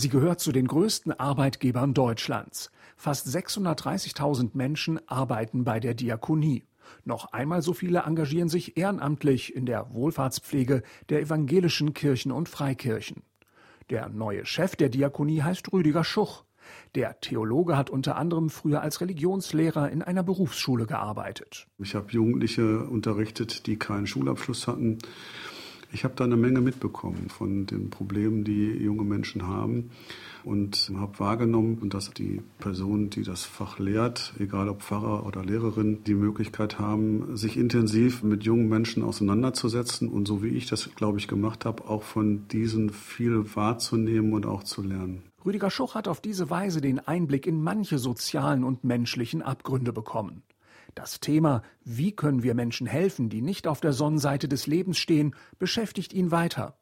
[0.00, 2.70] Sie gehört zu den größten Arbeitgebern Deutschlands.
[2.96, 6.64] Fast 630.000 Menschen arbeiten bei der Diakonie.
[7.04, 13.24] Noch einmal so viele engagieren sich ehrenamtlich in der Wohlfahrtspflege der evangelischen Kirchen und Freikirchen.
[13.90, 16.44] Der neue Chef der Diakonie heißt Rüdiger Schuch.
[16.94, 21.66] Der Theologe hat unter anderem früher als Religionslehrer in einer Berufsschule gearbeitet.
[21.76, 24.96] Ich habe Jugendliche unterrichtet, die keinen Schulabschluss hatten.
[25.92, 29.90] Ich habe da eine Menge mitbekommen von den Problemen, die junge Menschen haben
[30.44, 36.04] und habe wahrgenommen, dass die Person, die das Fach lehrt, egal ob Pfarrer oder Lehrerin,
[36.04, 41.18] die Möglichkeit haben, sich intensiv mit jungen Menschen auseinanderzusetzen und so wie ich das, glaube
[41.18, 45.22] ich, gemacht habe, auch von diesen viel wahrzunehmen und auch zu lernen.
[45.44, 50.42] Rüdiger Schuch hat auf diese Weise den Einblick in manche sozialen und menschlichen Abgründe bekommen.
[50.94, 55.34] Das Thema, wie können wir Menschen helfen, die nicht auf der Sonnenseite des Lebens stehen,
[55.58, 56.76] beschäftigt ihn weiter.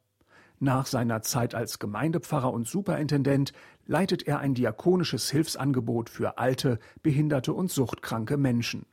[0.59, 3.53] Nach seiner Zeit als Gemeindepfarrer und Superintendent
[3.85, 8.85] leitet er ein diakonisches Hilfsangebot für alte, behinderte und suchtkranke Menschen.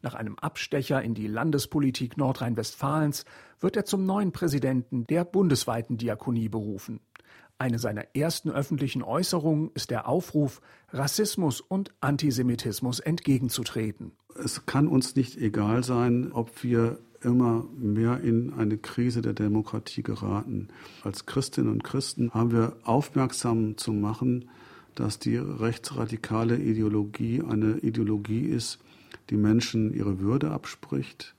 [0.00, 3.24] Nach einem Abstecher in die Landespolitik Nordrhein-Westfalens
[3.60, 6.98] wird er zum neuen Präsidenten der bundesweiten Diakonie berufen.
[7.56, 14.10] Eine seiner ersten öffentlichen Äußerungen ist der Aufruf, Rassismus und Antisemitismus entgegenzutreten.
[14.42, 20.02] Es kann uns nicht egal sein, ob wir immer mehr in eine Krise der Demokratie
[20.02, 20.68] geraten.
[21.02, 24.48] Als Christinnen und Christen haben wir aufmerksam zu machen,
[24.94, 28.78] dass die rechtsradikale Ideologie eine Ideologie ist,
[29.30, 31.34] die Menschen ihre Würde abspricht,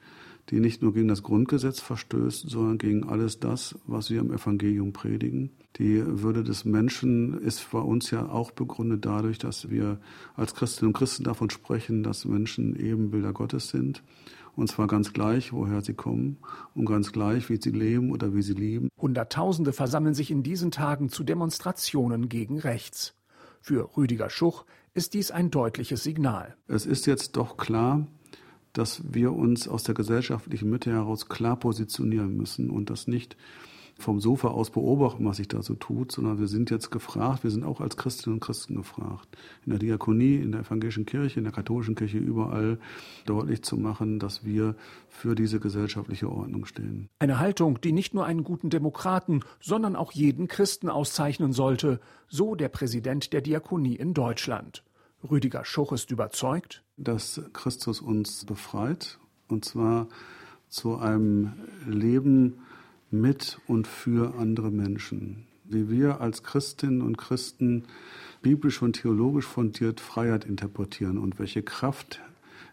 [0.50, 4.94] die nicht nur gegen das Grundgesetz verstößt, sondern gegen alles das, was wir im Evangelium
[4.94, 5.52] predigen.
[5.78, 10.00] Die Würde des Menschen ist bei uns ja auch begründet dadurch, dass wir
[10.36, 14.04] als Christinnen und Christen davon sprechen, dass Menschen Ebenbilder Gottes sind.
[14.56, 16.38] Und zwar ganz gleich, woher sie kommen
[16.76, 18.90] und ganz gleich, wie sie leben oder wie sie lieben.
[19.02, 23.16] Hunderttausende versammeln sich in diesen Tagen zu Demonstrationen gegen rechts.
[23.62, 26.56] Für Rüdiger Schuch ist dies ein deutliches Signal.
[26.68, 28.06] Es ist jetzt doch klar,
[28.74, 33.38] dass wir uns aus der gesellschaftlichen Mitte heraus klar positionieren müssen und das nicht
[33.98, 37.52] vom Sofa aus beobachten, was sich da so tut, sondern wir sind jetzt gefragt, wir
[37.52, 41.44] sind auch als Christinnen und Christen gefragt, in der Diakonie, in der evangelischen Kirche, in
[41.44, 42.80] der katholischen Kirche überall
[43.26, 44.76] deutlich zu machen, dass wir
[45.10, 47.10] für diese gesellschaftliche Ordnung stehen.
[47.20, 52.56] Eine Haltung, die nicht nur einen guten Demokraten, sondern auch jeden Christen auszeichnen sollte, so
[52.56, 54.84] der Präsident der Diakonie in Deutschland.
[55.30, 60.08] Rüdiger Schuch ist überzeugt, dass Christus uns befreit, und zwar
[60.68, 61.54] zu einem
[61.88, 62.60] Leben
[63.10, 65.46] mit und für andere Menschen.
[65.64, 67.86] Wie wir als Christinnen und Christen
[68.42, 72.22] biblisch und theologisch fundiert Freiheit interpretieren und welche Kraft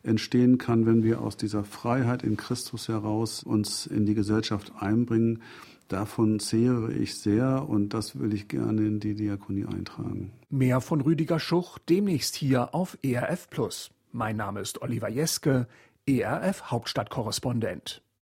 [0.02, 5.42] entstehen kann, wenn wir aus dieser Freiheit in Christus heraus uns in die Gesellschaft einbringen.
[5.90, 10.30] Davon zehre ich sehr und das will ich gerne in die Diakonie eintragen.
[10.48, 13.90] Mehr von Rüdiger Schuch demnächst hier auf ERF Plus.
[14.12, 15.66] Mein Name ist Oliver Jeske,
[16.06, 18.02] ERF Hauptstadtkorrespondent.